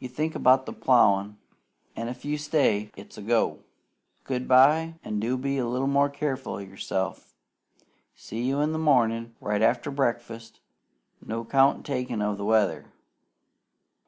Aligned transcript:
You 0.00 0.08
think 0.08 0.34
about 0.34 0.66
the 0.66 0.72
plowin', 0.72 1.38
an', 1.94 2.08
if 2.08 2.24
you 2.24 2.36
say 2.36 2.86
`stay,' 2.86 2.90
it's 2.96 3.16
a 3.16 3.22
go! 3.22 3.60
Good 4.24 4.48
bye; 4.48 4.94
an' 5.04 5.20
do 5.20 5.36
be 5.36 5.58
a 5.58 5.66
little 5.68 5.86
more 5.86 6.08
careful 6.10 6.54
o' 6.54 6.58
yourself. 6.58 7.36
See 8.16 8.42
you 8.42 8.60
in 8.60 8.72
the 8.72 8.80
mornin', 8.80 9.36
right 9.40 9.62
after 9.62 9.92
breakfast, 9.92 10.58
no 11.24 11.44
count 11.44 11.86
taken 11.86 12.20
o' 12.20 12.34
the 12.34 12.44
weather." 12.44 12.86